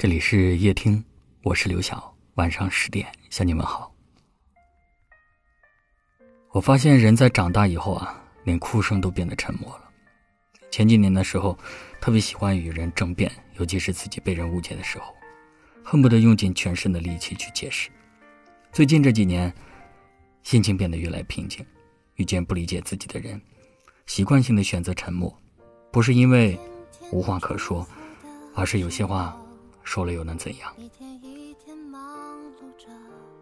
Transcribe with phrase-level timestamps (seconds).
[0.00, 1.04] 这里是夜听，
[1.42, 2.16] 我是刘晓。
[2.34, 3.92] 晚上十点向你们好。
[6.50, 9.90] 我发现人在长大以后啊，连哭声都变得沉默了。
[10.70, 11.58] 前几年的时候，
[12.00, 15.12] 特别喜欢与人争辩，尤其是自己被人误解的时候，
[15.82, 17.90] 恨不得用尽全身的力气去解释。
[18.70, 19.52] 最近这几年，
[20.44, 21.66] 心情变得越来越平静，
[22.14, 23.42] 遇见不理解自己的人，
[24.06, 25.36] 习惯性的选择沉默，
[25.90, 26.56] 不是因为
[27.10, 27.84] 无话可说，
[28.54, 29.36] 而是有些话。
[29.88, 30.70] 说了又能怎样？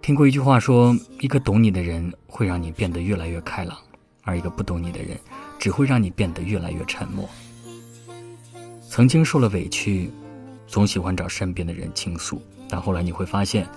[0.01, 3.77] 听过一句话说，一个懂你的人会让你变得越来越开朗，
[4.23, 5.19] 而一个不懂你的人
[5.59, 7.29] 只会让你变得越来越沉默。
[8.89, 10.09] 曾经受了委屈，
[10.69, 13.69] 总喜欢找身边的人倾诉，但后来你会发现，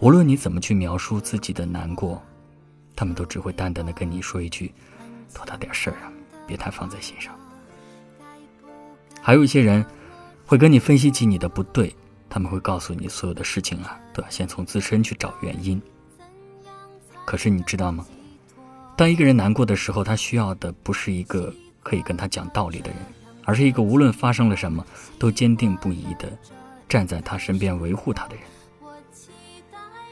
[0.00, 2.20] 无论你怎么去描述自己的难过，
[2.96, 4.74] 他们都只会淡淡的跟你说一句
[5.32, 6.12] ：“多大点事儿啊，
[6.48, 7.32] 别太放在心上。”
[9.22, 9.86] 还有一些人。
[10.52, 11.96] 会跟你分析起你的不对，
[12.28, 15.80] 他们会告诉你所有的事情啊，都要先从自身去找原因。
[17.24, 18.04] 可是你知道吗？
[18.94, 21.50] 当一个人难过的时候，他需要的不是一个
[21.82, 22.98] 可以跟他讲道理的人，
[23.46, 24.84] 而是一个无论发生了什么
[25.18, 26.30] 都坚定不移的
[26.86, 28.44] 站在他身边维护他的人。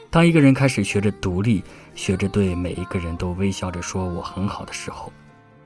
[0.09, 5.13] 当一个人开始学着独立，学着对每一个人都微笑着说我很好的时候，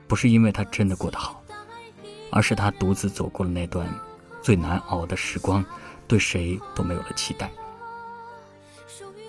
[0.06, 1.42] 不是因为他真的过得好，
[2.30, 3.88] 而是他独自走过了那段。
[4.46, 5.64] 最难熬的时光，
[6.06, 7.50] 对谁都没有了期待。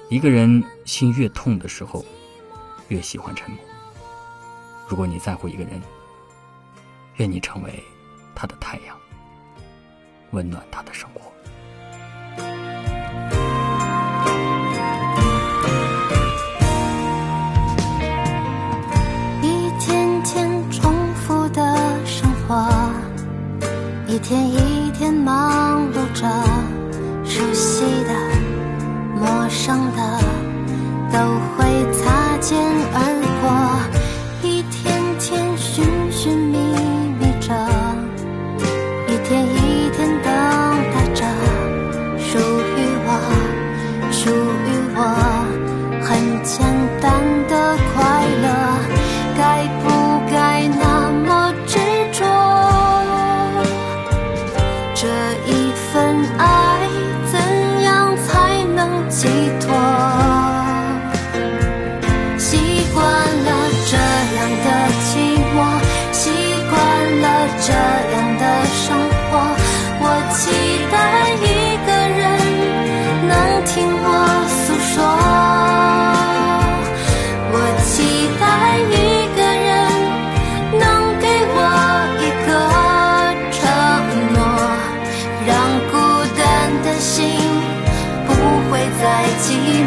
[0.09, 2.05] 一个人心越痛的时候，
[2.89, 3.59] 越喜欢沉默。
[4.87, 5.81] 如果你在乎一个人，
[7.15, 7.83] 愿你成为
[8.35, 8.95] 他的太阳，
[10.33, 11.31] 温暖他的生活。
[24.17, 25.13] 一天一天。
[25.13, 26.25] 忙碌着，
[27.23, 28.11] 熟悉的、
[29.15, 30.01] 陌生的，
[31.11, 31.19] 都
[31.53, 32.06] 会在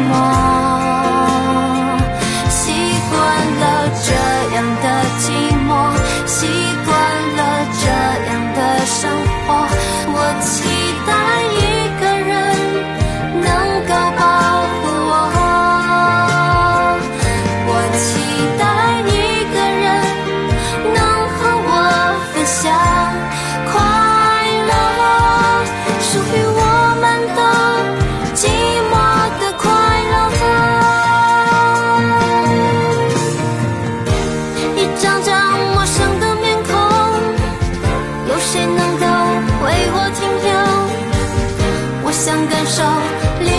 [0.09, 0.60] 我
[38.51, 39.05] 谁能够
[39.63, 40.51] 为我停留？
[42.03, 42.83] 我想感受
[43.47, 43.49] 灵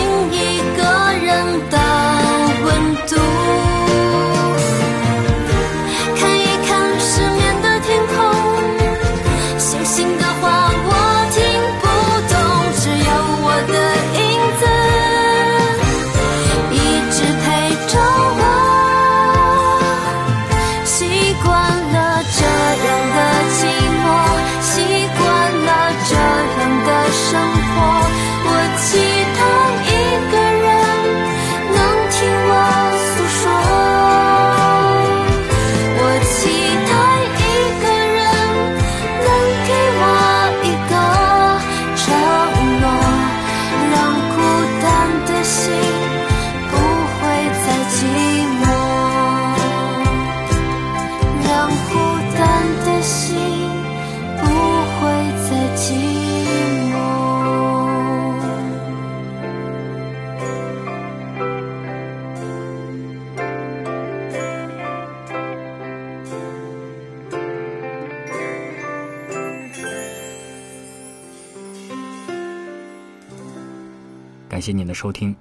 [74.53, 75.35] 感谢您的收听，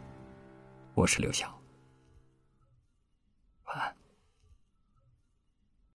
[0.94, 1.62] 我是刘晓。